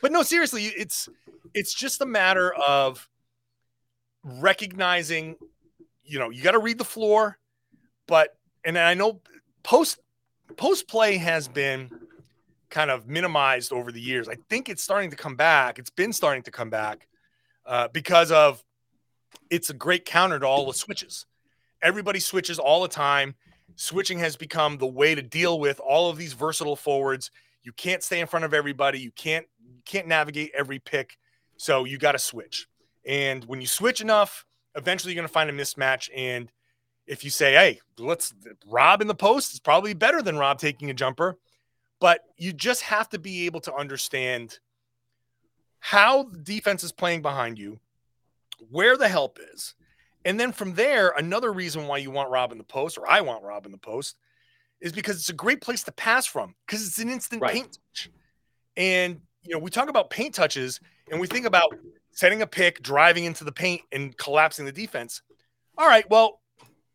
[0.00, 1.08] but no, seriously, it's
[1.54, 3.08] it's just a matter of
[4.22, 5.36] recognizing,
[6.04, 7.38] you know, you got to read the floor,
[8.06, 9.20] but and I know
[9.64, 9.98] post
[10.56, 11.90] post play has been
[12.70, 14.28] kind of minimized over the years.
[14.28, 15.78] I think it's starting to come back.
[15.78, 17.06] It's been starting to come back
[17.66, 18.62] uh, because of
[19.50, 21.26] it's a great counter to all the switches.
[21.82, 23.34] Everybody switches all the time
[23.76, 27.30] switching has become the way to deal with all of these versatile forwards.
[27.62, 28.98] You can't stay in front of everybody.
[28.98, 31.16] You can't you can't navigate every pick.
[31.56, 32.66] So you got to switch.
[33.06, 36.08] And when you switch enough, eventually you're going to find a mismatch.
[36.14, 36.50] And
[37.06, 38.34] if you say, "Hey, let's
[38.66, 41.38] Rob in the post," is probably better than Rob taking a jumper.
[42.00, 44.58] But you just have to be able to understand
[45.80, 47.80] how the defense is playing behind you,
[48.70, 49.74] where the help is,
[50.24, 53.20] and then from there, another reason why you want Rob in the post, or I
[53.20, 54.18] want Rob in the post,
[54.80, 57.54] is because it's a great place to pass from because it's an instant Right.
[57.54, 58.10] paint touch.
[58.76, 60.80] And you know, we talk about paint touches
[61.10, 61.72] and we think about
[62.10, 65.22] setting a pick, driving into the paint, and collapsing the defense.
[65.78, 66.40] All right, well,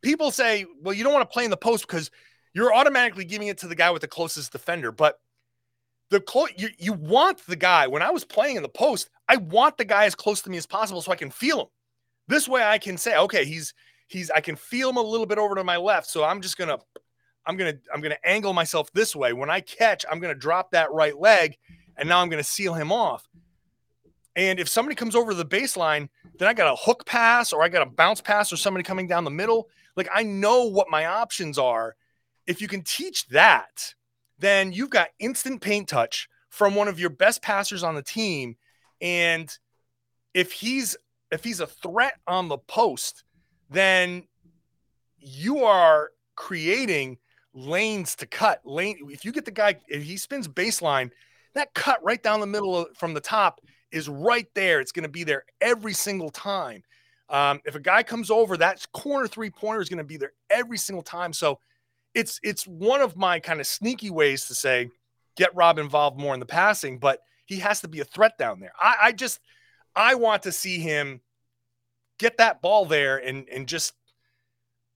[0.01, 2.11] people say, well, you don't want to play in the post because
[2.53, 4.91] you're automatically giving it to the guy with the closest defender.
[4.91, 5.19] But
[6.09, 7.87] the clo- you, you want the guy.
[7.87, 10.57] When I was playing in the post, I want the guy as close to me
[10.57, 11.67] as possible so I can feel him.
[12.27, 13.73] This way I can say, okay, he's
[14.07, 16.07] he's I can feel him a little bit over to my left.
[16.07, 16.77] So I'm just gonna
[17.45, 19.33] I'm gonna I'm gonna angle myself this way.
[19.33, 21.57] When I catch, I'm gonna drop that right leg,
[21.97, 23.27] and now I'm gonna seal him off.
[24.35, 27.69] And if somebody comes over the baseline, then I got a hook pass or I
[27.69, 29.69] got a bounce pass or somebody coming down the middle.
[29.95, 31.95] Like I know what my options are.
[32.47, 33.93] If you can teach that,
[34.39, 38.57] then you've got instant paint touch from one of your best passers on the team.
[39.01, 39.55] And
[40.33, 40.95] if he's
[41.31, 43.23] if he's a threat on the post,
[43.69, 44.27] then
[45.17, 47.17] you are creating
[47.53, 48.61] lanes to cut.
[48.65, 51.11] Lane if you get the guy if he spins baseline,
[51.55, 54.79] that cut right down the middle of, from the top is right there.
[54.79, 56.83] It's going to be there every single time.
[57.29, 60.33] Um, if a guy comes over, that corner three pointer is going to be there
[60.49, 61.31] every single time.
[61.33, 61.59] So
[62.13, 64.89] it's it's one of my kind of sneaky ways to say
[65.35, 68.59] get Rob involved more in the passing, but he has to be a threat down
[68.59, 68.73] there.
[68.79, 69.39] I, I just
[69.95, 71.21] I want to see him
[72.19, 73.93] get that ball there and and just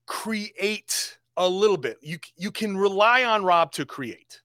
[0.06, 1.97] create a little bit.
[2.01, 4.41] You you can rely on Rob to create.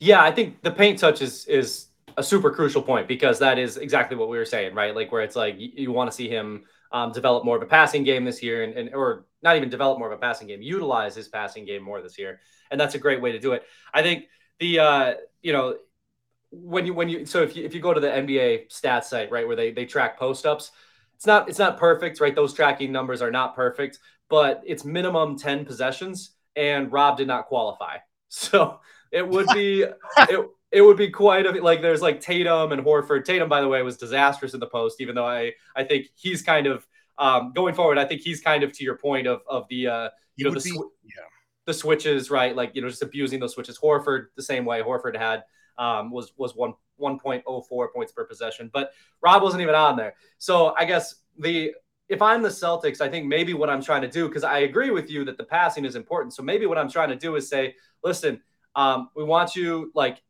[0.00, 3.76] Yeah, I think the paint touch is is a super crucial point because that is
[3.76, 4.94] exactly what we were saying, right?
[4.94, 7.66] Like where it's like you, you want to see him um, develop more of a
[7.66, 10.62] passing game this year, and, and or not even develop more of a passing game,
[10.62, 13.64] utilize his passing game more this year, and that's a great way to do it.
[13.92, 14.24] I think
[14.58, 15.76] the uh, you know
[16.50, 19.30] when you when you so if you if you go to the NBA stats site,
[19.30, 20.70] right, where they they track post ups,
[21.16, 22.34] it's not it's not perfect, right?
[22.34, 23.98] Those tracking numbers are not perfect,
[24.28, 27.98] but it's minimum ten possessions, and Rob did not qualify,
[28.28, 28.80] so
[29.12, 33.24] it would be it, it would be quite a like there's like Tatum and Horford.
[33.24, 36.42] Tatum, by the way, was disastrous in the post, even though I I think he's
[36.42, 37.98] kind of um, going forward.
[37.98, 40.54] I think he's kind of to your point of of the uh, He you know
[40.54, 41.24] the be- sw- yeah.
[41.64, 42.54] the switches, right?
[42.54, 43.78] Like you know just abusing those switches.
[43.78, 44.82] Horford the same way.
[44.82, 45.44] Horford had
[45.78, 49.74] um, was was one one point oh four points per possession, but Rob wasn't even
[49.74, 50.14] on there.
[50.38, 51.72] So I guess the
[52.08, 54.90] if I'm the Celtics, I think maybe what I'm trying to do because I agree
[54.90, 56.34] with you that the passing is important.
[56.34, 58.40] So maybe what I'm trying to do is say, listen,
[58.74, 60.22] um, we want you like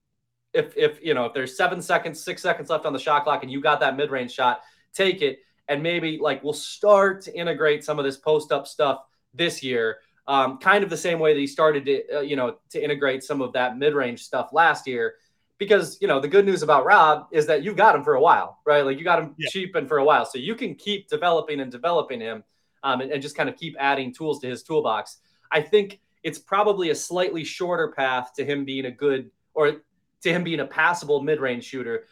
[0.54, 3.42] if if you know if there's seven seconds, six seconds left on the shot clock,
[3.42, 7.37] and you got that mid range shot, take it, and maybe like we'll start to
[7.37, 11.34] integrate some of this post up stuff this year, um, kind of the same way
[11.34, 14.50] that he started to uh, you know to integrate some of that mid range stuff
[14.52, 15.14] last year.
[15.58, 18.20] Because you know the good news about Rob is that you've got him for a
[18.20, 18.84] while, right?
[18.84, 19.48] Like you got him Yeah.
[19.50, 22.44] cheap and for a while, so you can keep developing and developing him,
[22.84, 25.18] um, and, and just kind of keep adding tools to his toolbox.
[25.50, 29.82] I think it's probably a slightly shorter path to him being a good or
[30.22, 32.04] to him being a passable mid-range shooter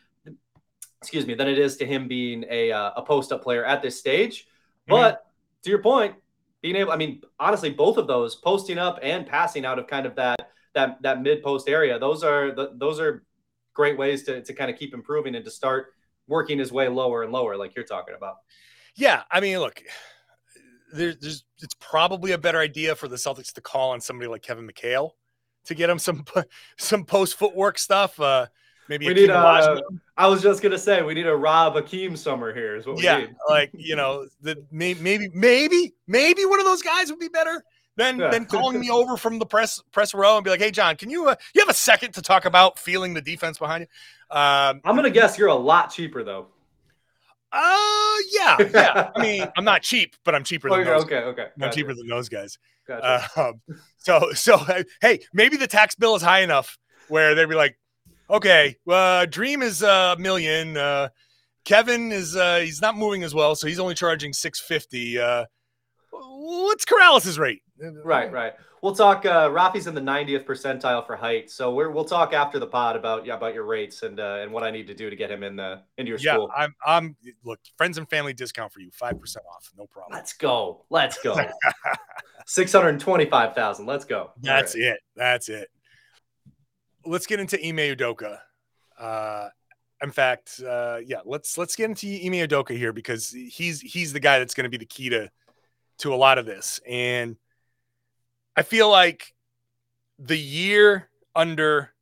[1.01, 3.99] excuse me than it is to him being a, uh, a post-up player at this
[3.99, 4.47] stage
[4.88, 4.90] Mhm.
[4.90, 5.27] but
[5.62, 6.14] to your point
[6.62, 10.07] being able, I mean, honestly, both of those posting up and passing out of kind
[10.07, 13.25] of that that that mid post area, those are the, those are
[13.75, 15.95] great ways to to kind of keep improving and to start
[16.27, 18.37] working his way lower and lower, like you're talking about.
[18.97, 19.81] Yeah, I mean, look,
[20.92, 24.42] there's, there's it's probably a better idea for the Celtics to call on somebody like
[24.42, 25.11] Kevin McHale
[25.67, 26.25] to get him some
[26.77, 28.19] some post footwork stuff.
[28.19, 28.47] Uh,
[28.89, 29.83] maybe we need a,
[30.17, 32.77] I was just gonna say we need a Rob Hakeem summer here.
[32.77, 33.35] Is what yeah, need.
[33.49, 37.63] like you know, the maybe maybe maybe one of those guys would be better
[37.97, 38.31] than yeah.
[38.31, 41.11] than calling me over from the press press row and be like, "Hey, John, can
[41.11, 44.81] you uh, you have a second to talk about feeling the defense behind you?" Um,
[44.85, 46.49] I'm gonna guess you're a lot cheaper though.
[47.53, 49.11] Uh, yeah, yeah.
[49.15, 51.05] I mean, I'm not cheap, but I'm cheaper than okay, those.
[51.05, 51.47] Okay, okay.
[51.61, 52.59] I'm cheaper than those guys.
[52.87, 53.31] Gotcha.
[53.37, 54.59] Uh, um, so, so
[55.01, 56.79] hey, maybe the tax bill is high enough
[57.09, 57.79] where they'd be like,
[58.29, 60.77] okay, uh, Dream is a million.
[60.77, 61.09] Uh,
[61.65, 65.19] Kevin is uh, he's not moving as well, so he's only charging six fifty.
[65.19, 65.47] Uh,
[66.11, 67.63] what's Karalis's rate?
[68.05, 68.55] Right, right.
[68.87, 69.27] We'll talk.
[69.27, 72.94] Uh, Rafi's in the 90th percentile for height, so we're, we'll talk after the pod
[72.94, 75.29] about yeah about your rates and uh, and what I need to do to get
[75.29, 76.53] him in the into your yeah, school.
[76.57, 80.16] I'm I'm look friends and family discount for you, five percent off, no problem.
[80.16, 81.37] Let's go, let's go.
[82.46, 83.87] Six hundred twenty-five thousand.
[83.87, 84.31] Let's go.
[84.40, 84.85] That's right.
[84.85, 85.01] it.
[85.16, 85.68] That's it.
[87.05, 88.38] Let's get into Ime Udoka.
[88.96, 89.49] Uh,
[90.01, 94.20] in fact, uh, yeah, let's let's get into Ime Udoka here because he's he's the
[94.20, 95.29] guy that's going to be the key to
[95.99, 96.79] to a lot of this.
[96.87, 97.37] And
[98.57, 99.35] I feel like
[100.19, 101.92] the year under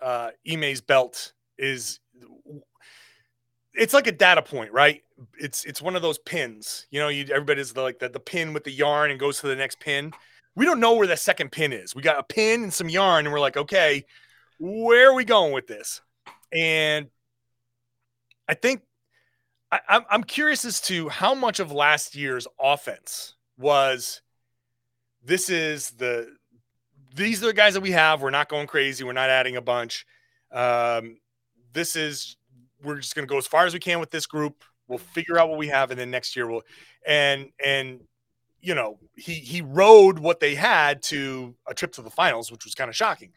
[0.00, 1.98] uh, Ime's belt is
[3.74, 5.02] it's like a data point, right?
[5.38, 6.86] It's it's one of those pins.
[6.90, 9.48] You know, you everybody's the, like the, the pin with the yarn and goes to
[9.48, 10.12] the next pin.
[10.54, 11.94] We don't know where the second pin is.
[11.94, 14.04] We got a pin and some yarn, and we're like, okay,
[14.58, 16.00] where are we going with this?
[16.52, 17.08] And
[18.48, 18.82] I think
[19.70, 24.22] I, I'm I'm curious as to how much of last year's offense was
[25.28, 26.34] this is the
[27.14, 28.22] these are the guys that we have.
[28.22, 29.04] We're not going crazy.
[29.04, 30.06] We're not adding a bunch.
[30.50, 31.18] Um,
[31.72, 32.36] this is
[32.82, 34.64] we're just going to go as far as we can with this group.
[34.88, 36.62] We'll figure out what we have, and then next year we'll
[37.06, 38.00] and and
[38.62, 42.64] you know he he rode what they had to a trip to the finals, which
[42.64, 43.32] was kind of shocking.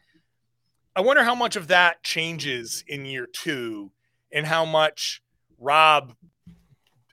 [0.96, 3.92] I wonder how much of that changes in year two,
[4.32, 5.22] and how much
[5.58, 6.14] Rob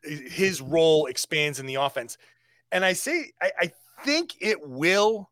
[0.03, 2.17] his role expands in the offense.
[2.71, 3.71] And I say I, I
[4.03, 5.29] think it will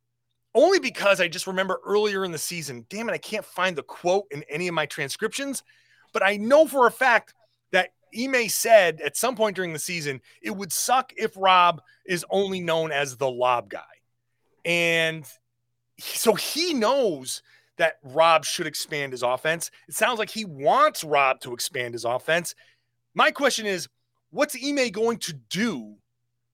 [0.56, 3.84] only because I just remember earlier in the season, damn it, I can't find the
[3.84, 5.64] quote in any of my transcriptions,
[6.14, 7.34] but I know for a fact
[7.72, 12.26] that Ime said at some point during the season, it would suck if Rob is
[12.30, 13.84] only known as the lob guy.
[14.66, 15.26] And
[16.00, 17.44] so he knows
[17.78, 19.70] that Rob should expand his offense.
[19.88, 22.56] It sounds like he wants Rob to expand his offense.
[23.14, 23.88] My question is,
[24.32, 25.98] what's Ime going to do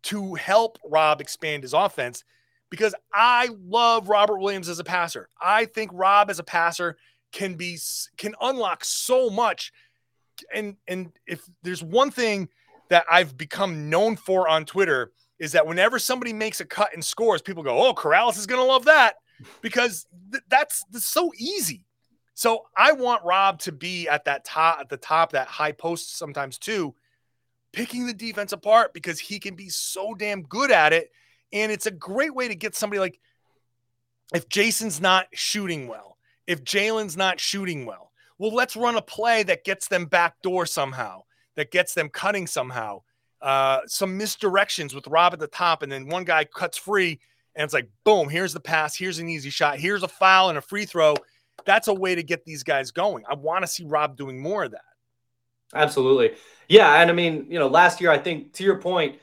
[0.03, 2.23] to help Rob expand his offense?
[2.69, 5.29] Because I love Robert Williams as a passer.
[5.39, 6.97] I think Rob as a passer
[7.31, 7.77] can be
[8.17, 9.71] can unlock so much.
[10.53, 12.49] And and if there's one thing
[12.89, 17.03] that I've become known for on Twitter is that whenever somebody makes a cut and
[17.03, 19.15] scores, people go, "Oh, Karalis is going to love that,"
[19.61, 21.85] because th- that's, that's so easy.
[22.33, 26.17] So I want Rob to be at that top, at the top, that high post
[26.17, 26.95] sometimes too,
[27.73, 31.11] picking the defense apart because he can be so damn good at it,
[31.51, 33.19] and it's a great way to get somebody like
[34.33, 36.13] if Jayson's not shooting well
[36.47, 38.11] if Jalen's not shooting well.
[38.37, 41.23] Well, let's run a play that gets them backdoor somehow,
[41.55, 43.01] that gets them cutting somehow.
[43.41, 47.19] Uh, some misdirections with Rob at the top, and then one guy cuts free,
[47.55, 50.57] and it's like, boom, here's the pass, here's an easy shot, here's a foul and
[50.57, 51.15] a free throw.
[51.65, 53.23] That's a way to get these guys going.
[53.29, 54.81] I want to see Rob doing more of that.
[55.75, 56.31] Absolutely.
[56.73, 57.01] Yeah.
[57.01, 59.19] And I mean, you know, last year, I think to your point,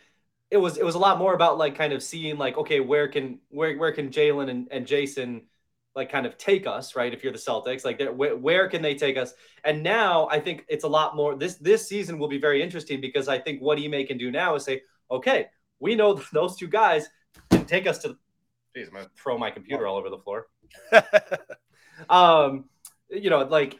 [0.50, 3.08] it was it was a lot more about like kind of seeing like, okay, where
[3.08, 5.42] can where where can Jalen and, and Jayson
[5.96, 7.12] like kind of take us, right?
[7.12, 9.34] If you're the Celtics, like where, where can they take us?
[9.64, 11.36] And now I think it's a lot more.
[11.36, 14.54] This this season will be very interesting because I think what Ime can do now
[14.54, 15.46] is say, okay,
[15.80, 17.08] we know those two guys
[17.50, 18.16] can take us to.
[18.76, 20.46] Jeez, I'm gonna throw my computer all over the floor.
[22.08, 22.66] um,
[23.08, 23.76] you know, like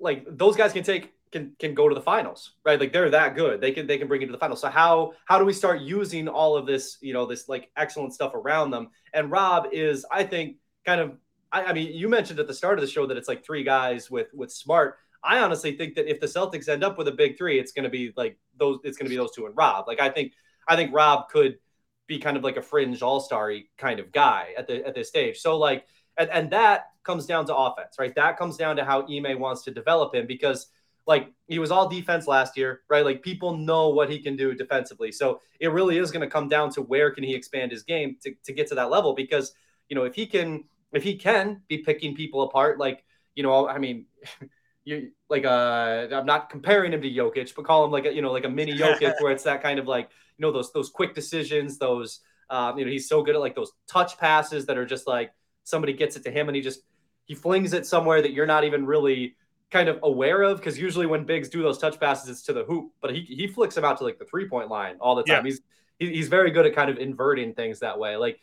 [0.00, 2.78] like those guys can take can can go to the finals, right?
[2.78, 3.60] Like they're that good.
[3.60, 4.60] They can they can bring it to the finals.
[4.60, 8.14] So how how do we start using all of this, you know, this like excellent
[8.14, 8.90] stuff around them?
[9.12, 11.18] And Rob is, I think, kind of
[11.50, 13.64] I, I mean, you mentioned at the start of the show that it's like three
[13.64, 14.96] guys with with smart.
[15.24, 17.84] I honestly think that if the Celtics end up with a big three, it's going
[17.84, 18.78] to be like those.
[18.84, 19.88] It's going to be those two and Rob.
[19.88, 20.32] Like I think
[20.68, 21.58] I think Rob could
[22.06, 25.08] be kind of like a fringe all starry kind of guy at the at this
[25.08, 25.38] stage.
[25.38, 25.84] So like,
[26.16, 28.14] and, and that comes down to offense, right?
[28.14, 30.68] That comes down to how Ime wants to develop him because
[31.06, 33.04] like he was all defense last year, right?
[33.04, 35.12] Like people know what he can do defensively.
[35.12, 38.16] So it really is going to come down to where can he expand his game
[38.22, 39.54] to, to get to that level because
[39.88, 43.68] you know if he can if he can be picking people apart, like you know,
[43.68, 44.06] I mean.
[44.86, 48.20] you like uh I'm not comparing him to Jokic, but call him like a you
[48.20, 50.90] know like a mini Jokic where it's that kind of like you know those those
[50.90, 54.76] quick decisions, those um, you know he's so good at like those touch passes that
[54.76, 55.32] are just like
[55.64, 56.80] somebody gets it to him and he just
[57.24, 59.36] he flings it somewhere that you're not even really
[59.70, 62.64] kind of aware of because usually when bigs do those touch passes it's to the
[62.64, 65.22] hoop, but he he flicks them out to like the three point line all the
[65.22, 65.44] time.
[65.44, 65.50] Yeah.
[65.50, 65.60] He's
[65.98, 68.16] he, he's very good at kind of inverting things that way.
[68.16, 68.40] Like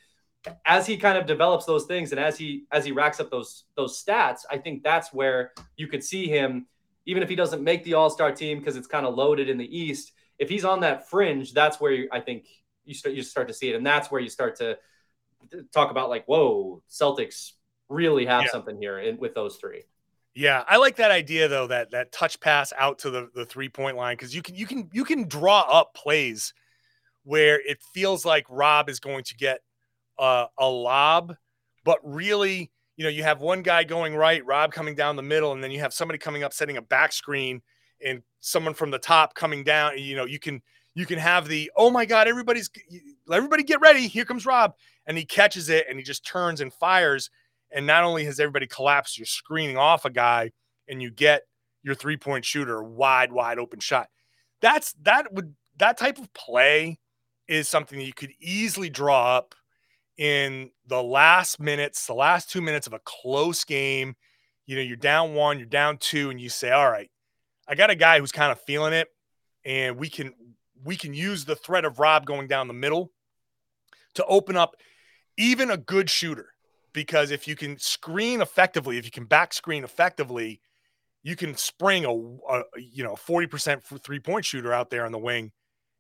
[0.65, 3.65] as he kind of develops those things and as he as he racks up those
[3.75, 6.67] those stats, I think that's where you could see him,
[7.05, 9.57] even if he doesn't make the All Star team because it's kind of loaded in
[9.57, 10.13] the East.
[10.39, 12.47] If he's on that fringe, that's where I think
[12.85, 14.77] you start you start to see it, and that's where you start to
[15.73, 17.51] talk about like, whoa, Celtics
[17.89, 18.51] really have yeah.
[18.51, 19.83] something here in, with those three.
[20.33, 23.67] Yeah, I like that idea though that that touch pass out to the, the three
[23.67, 26.53] point line because you can you can you can draw up plays
[27.23, 29.59] where it feels like Rob is going to get
[30.17, 31.35] uh, a lob,
[31.83, 35.51] but really, you know, you have one guy going right, Rob coming down the middle,
[35.51, 37.61] and then you have somebody coming up setting a back screen
[38.03, 39.97] and someone from the top coming down.
[39.97, 40.61] You know, you can
[40.95, 42.69] you can have the oh my god, everybody's
[43.31, 46.73] everybody get ready, here comes Rob, and he catches it and he just turns and
[46.73, 47.29] fires.
[47.71, 50.51] And not only has everybody collapsed, you're screening off a guy,
[50.87, 51.43] and you get
[51.83, 54.07] your three point shooter wide, wide open shot.
[54.61, 56.99] That's that would that type of play
[57.47, 59.55] is something that you could easily draw up
[60.17, 64.15] in the last minutes, the last two minutes of a close game.
[64.67, 67.09] You know, you're down one, you're down two, and you say, All right,
[67.67, 69.07] I got a guy who's kind of feeling it,
[69.65, 70.33] and we can
[70.83, 73.11] we can use the threat of Rob going down the middle
[74.15, 74.75] to open up
[75.37, 76.49] even a good shooter.
[76.93, 80.59] Because if you can screen effectively, if you can back screen effectively,
[81.23, 85.17] you can spring a, a you know 40% three point shooter out there on the
[85.17, 85.51] wing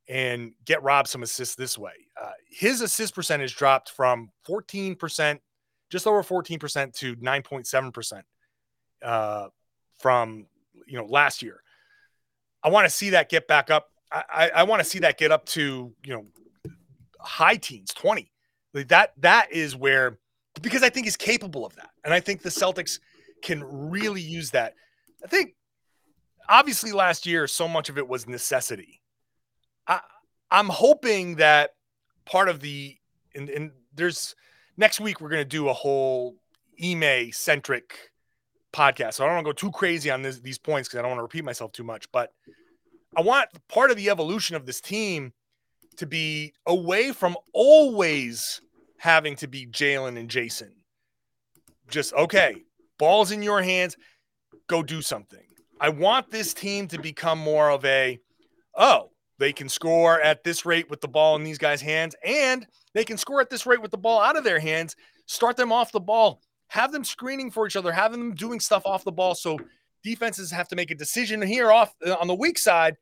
[0.09, 1.93] and get Rob some assists this way.
[2.21, 5.39] Uh, his assist percentage dropped from 14%,
[5.89, 8.21] just over 14% to 9.7%
[9.03, 9.47] uh,
[9.99, 10.47] from
[10.87, 11.61] you know last year.
[12.63, 13.89] I want to see that get back up.
[14.11, 16.25] I, I, I want to see that get up to you know
[17.19, 18.31] high teens, 20.
[18.73, 20.17] Like that that is where
[20.61, 21.91] because I think he's capable of that.
[22.03, 22.99] And I think the Celtics
[23.41, 24.75] can really use that.
[25.23, 25.55] I think
[26.49, 29.01] obviously last year so much of it was necessity
[29.87, 29.99] I,
[30.49, 31.71] I'm hoping that
[32.25, 32.97] part of the
[33.35, 34.35] and, and there's
[34.77, 36.35] next week we're going to do a whole
[36.83, 38.11] Ime centric
[38.73, 39.15] podcast.
[39.15, 41.11] So I don't want to go too crazy on this, these points because I don't
[41.11, 42.11] want to repeat myself too much.
[42.11, 42.33] But
[43.15, 45.33] I want part of the evolution of this team
[45.97, 48.61] to be away from always
[49.01, 50.69] having to be Jalen and Jayson.
[51.89, 52.53] Just okay,
[52.99, 53.97] balls in your hands,
[54.67, 55.43] go do something.
[55.79, 58.19] I want this team to become more of a,
[58.75, 59.09] oh,
[59.39, 63.03] they can score at this rate with the ball in these guys' hands, and they
[63.03, 64.95] can score at this rate with the ball out of their hands.
[65.25, 68.83] Start them off the ball, have them screening for each other, having them doing stuff
[68.85, 69.33] off the ball.
[69.33, 69.57] So
[70.03, 72.97] defenses have to make a decision here off uh, on the weak side.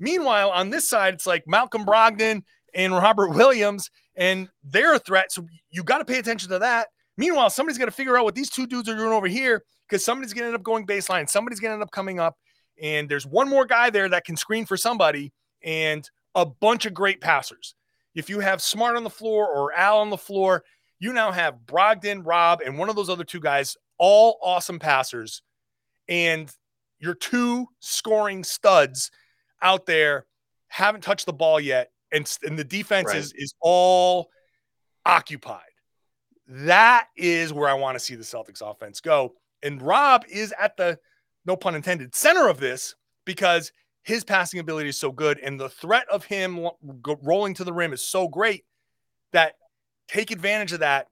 [0.00, 2.42] Meanwhile, on this side, it's like Malcolm Brogdon
[2.74, 5.32] and Robert Williams, and they're a threat.
[5.32, 6.88] So you got to pay attention to that.
[7.16, 10.04] Meanwhile, somebody's got to figure out what these two dudes are doing over here because
[10.04, 11.28] somebody's going to end up going baseline.
[11.28, 12.36] Somebody's going to end up coming up.
[12.80, 15.32] And there's one more guy there that can screen for somebody
[15.62, 17.74] and a bunch of great passers.
[18.14, 20.64] If you have Smart on the floor or Al on the floor,
[20.98, 25.42] you now have Brogdon, Rob, and one of those other two guys, all awesome passers.
[26.08, 26.50] And
[26.98, 29.10] your two scoring studs
[29.60, 30.26] out there
[30.68, 31.90] haven't touched the ball yet.
[32.12, 33.16] And, and the defense right.
[33.16, 34.28] is, is all
[35.06, 35.60] occupied.
[36.46, 39.34] That is where I want to see the Celtics offense go.
[39.62, 40.98] And Rob is at the,
[41.46, 42.94] no pun intended, center of this
[43.24, 43.72] because
[44.02, 46.68] his passing ability is so good, and the threat of him
[47.22, 48.64] rolling to the rim is so great
[49.32, 49.54] that
[50.08, 51.06] take advantage of that,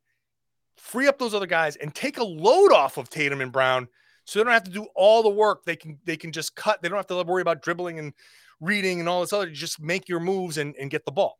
[0.77, 3.87] free up those other guys, and take a load off of Tatum and Brown,
[4.25, 5.65] so they don't have to do all the work.
[5.65, 6.83] They can they can just cut.
[6.83, 8.13] They don't have to worry about dribbling and
[8.61, 9.51] reading and all this other.
[9.51, 11.39] Just make your moves and, and get the ball.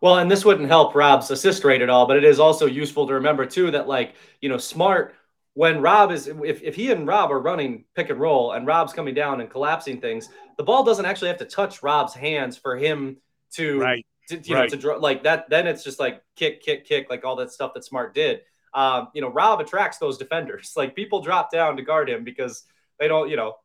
[0.00, 3.06] Well, and this wouldn't help Rob's assist rate at all, but it is also useful
[3.08, 5.14] to remember too that like you know Smart
[5.58, 8.92] when Rob is if, if he and Rob are running pick and roll and Rob's
[8.92, 12.76] coming down and collapsing things, the ball doesn't actually have to touch Rob's hands for
[12.76, 13.16] him
[13.54, 14.06] to, right.
[14.28, 14.62] to you right.
[14.62, 15.50] know to draw like that.
[15.50, 18.42] Then it's just like kick, kick, kick, like all that stuff that Smart did.
[18.72, 20.74] Um, you know, Rob attracts those defenders.
[20.76, 22.62] Like people drop down to guard him because
[23.00, 23.56] they don't, you know,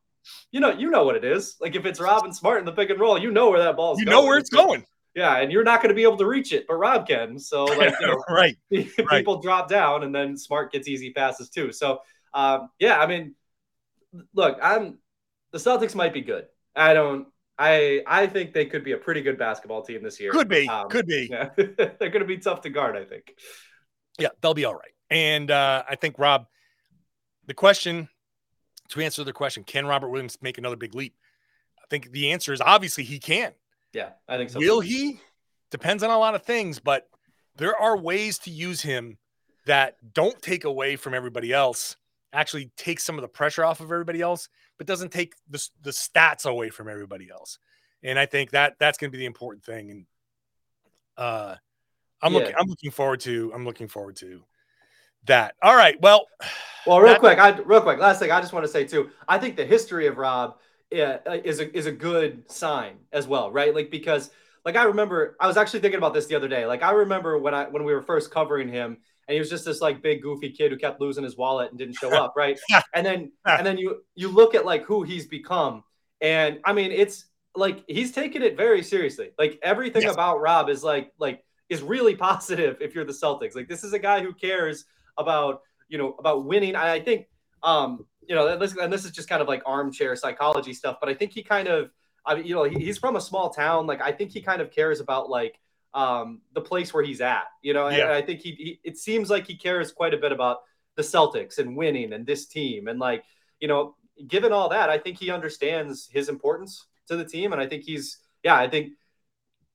[0.50, 1.56] you know, you know what it is.
[1.60, 3.76] Like if it's Rob and Smart in the pick and roll, you know where that
[3.76, 4.16] ball's you going.
[4.16, 4.84] You know where it's going.
[5.14, 7.38] Yeah, and you're not going to be able to reach it, but Rob can.
[7.38, 9.42] So like, you know, right, people right.
[9.42, 11.72] drop down, and then Smart gets easy passes too.
[11.72, 12.00] So
[12.32, 13.34] um, yeah, I mean,
[14.34, 14.98] look, I'm
[15.52, 16.46] the Celtics might be good.
[16.74, 17.28] I don't.
[17.56, 20.32] I I think they could be a pretty good basketball team this year.
[20.32, 20.68] Could be.
[20.68, 21.28] Um, could be.
[21.30, 21.50] Yeah.
[21.56, 22.96] They're going to be tough to guard.
[22.96, 23.32] I think.
[24.18, 24.92] Yeah, they'll be all right.
[25.10, 26.46] And uh, I think Rob,
[27.46, 28.08] the question
[28.94, 31.14] to answer the question, can Robert Williams make another big leap?
[31.78, 33.52] I think the answer is obviously he can.
[33.92, 34.58] Yeah, I think so.
[34.58, 35.20] Will he?
[35.70, 37.08] Depends on a lot of things, but
[37.56, 39.18] there are ways to use him
[39.66, 41.96] that don't take away from everybody else,
[42.32, 45.90] actually take some of the pressure off of everybody else, but doesn't take the, the
[45.90, 47.58] stats away from everybody else.
[48.02, 49.90] And I think that that's going to be the important thing.
[49.90, 50.06] And
[51.16, 51.56] uh,
[52.22, 52.38] I'm yeah.
[52.38, 54.44] looking, I'm looking forward to, I'm looking forward to
[55.26, 55.54] that.
[55.62, 56.00] All right.
[56.00, 56.26] Well,
[56.86, 59.10] well, real that, quick, I real quick, last thing I just want to say too.
[59.28, 60.56] I think the history of Rob
[60.92, 63.74] uh, is a is a good sign as well, right?
[63.74, 64.30] Like because
[64.64, 66.66] like I remember I was actually thinking about this the other day.
[66.66, 69.64] Like I remember when I when we were first covering him and he was just
[69.64, 72.58] this like big goofy kid who kept losing his wallet and didn't show up, right?
[72.94, 75.82] and then and then you you look at like who he's become
[76.20, 79.30] and I mean it's like he's taken it very seriously.
[79.38, 80.14] Like everything yes.
[80.14, 83.54] about Rob is like like is really positive if you're the Celtics.
[83.54, 84.84] Like this is a guy who cares
[85.16, 86.76] about, you know, about winning.
[86.76, 87.26] I think
[87.62, 91.10] um you know, this, and this is just kind of like armchair psychology stuff, but
[91.10, 91.90] I think he kind of,
[92.24, 93.86] I mean, you know, he, he's from a small town.
[93.86, 95.60] Like, I think he kind of cares about like
[95.92, 98.04] um, the place where he's at, you know, and, yeah.
[98.04, 100.60] and I think he, he, it seems like he cares quite a bit about
[100.96, 102.88] the Celtics and winning and this team.
[102.88, 103.24] And like,
[103.60, 103.94] you know,
[104.26, 107.52] given all that, I think he understands his importance to the team.
[107.52, 108.94] And I think he's, yeah, I think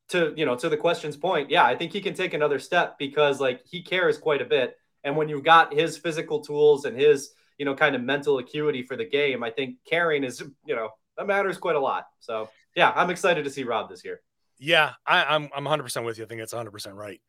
[0.08, 2.98] to, you know, to the question's point, yeah, I think he can take another step
[2.98, 4.76] because like he cares quite a bit.
[5.04, 8.84] And when you've got his physical tools and his, you know, kind of mental acuity
[8.84, 12.06] for the game, I think caring is, you know, that matters quite a lot.
[12.20, 14.22] So yeah, I'm excited to see Rob this year.
[14.58, 16.26] Yeah, I, am I'm, I'm 100% with you.
[16.26, 17.22] I think it's 100% right.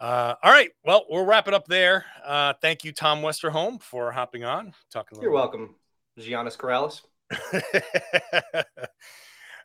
[0.00, 2.04] Uh, all right, well, we'll wrap it up there.
[2.24, 4.74] Uh, thank you, Tom Westerholm, for hopping on.
[4.92, 5.22] Talking.
[5.22, 5.76] You're welcome,
[6.18, 7.02] Giannis Karalis.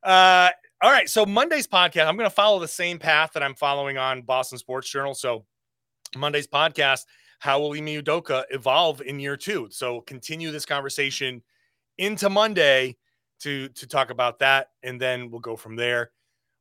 [0.04, 0.50] uh,
[0.80, 3.98] all right, so Monday's podcast, I'm going to follow the same path that I'm following
[3.98, 5.16] on Boston Sports Journal.
[5.16, 5.44] So
[6.16, 7.06] Monday's podcast
[7.40, 9.68] how will Ime Udoka evolve in year two?
[9.72, 11.42] So continue this conversation
[11.98, 12.98] into Monday
[13.42, 16.12] to to talk about that, and then we'll go from there.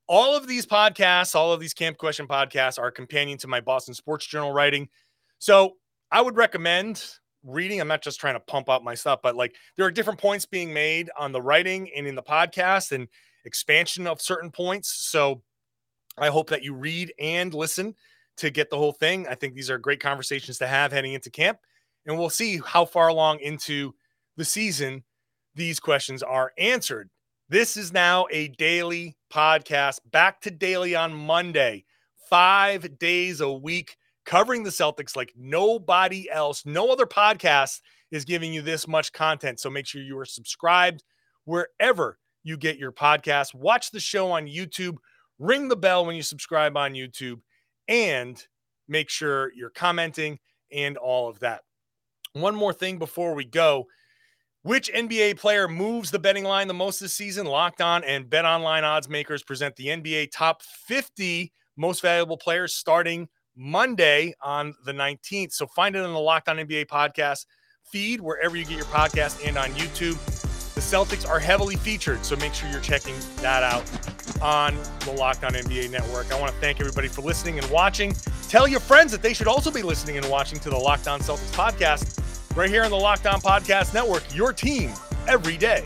[0.09, 3.95] All of these podcasts, all of these Camp Question podcasts are companion to my Boston
[3.95, 4.89] Sports Journal writing.
[5.39, 5.75] So
[6.13, 7.05] I would recommend
[7.43, 7.81] reading.
[7.81, 10.45] I'm not just trying to pump up my stuff, but like there are different points
[10.45, 13.09] being made on the writing and in the podcast and
[13.45, 14.89] expansion of certain points.
[14.89, 15.43] So
[16.19, 17.95] I hope that you read and listen
[18.39, 19.27] to get the whole thing.
[19.29, 21.59] I think these are great conversations to have heading into camp.
[22.07, 23.95] And we'll see how far along into
[24.37, 25.03] the season
[25.55, 27.11] these questions are answered.
[27.49, 31.85] This is now a daily podcast, back to daily on Monday,
[32.29, 36.67] five days a week, covering the Celtics like nobody else.
[36.67, 37.81] No other podcast
[38.11, 39.61] is giving you this much content.
[39.61, 41.03] So make sure you are subscribed
[41.45, 43.55] wherever you get your podcast.
[43.55, 44.97] Watch the show on YouTube.
[45.39, 47.41] Ring the bell when you subscribe on YouTube
[47.89, 48.43] and
[48.89, 50.39] make sure you're commenting
[50.73, 51.63] and all of that.
[52.33, 53.87] One more thing before we go.
[54.63, 57.47] Which NBA player moves the betting line the most this season?
[57.47, 62.75] Locked on and Bet Online odds makers present the NBA top 50 most valuable players
[62.75, 65.53] starting Monday on the 19th.
[65.53, 67.47] So find it on the Locked On NBA podcast
[67.85, 70.19] feed wherever you get your podcast and on YouTube.
[70.75, 73.85] The Celtics are heavily featured, so make sure you're checking that out
[74.41, 76.33] on the Locked On NBA Network.
[76.33, 78.15] I want to thank everybody for listening and watching.
[78.49, 81.21] Tell your friends that they should also be listening and watching to the Locked On
[81.21, 84.93] Celtics podcast right here on the Locked On Podcast Network, your team
[85.27, 85.85] every day.